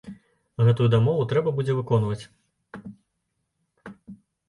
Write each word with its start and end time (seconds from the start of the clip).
Гэтую 0.67 0.87
дамову 0.95 1.27
трэба 1.35 1.53
будзе 1.61 1.73
выконваць. 1.81 2.25